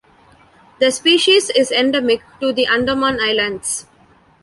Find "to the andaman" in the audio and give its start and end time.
2.39-3.19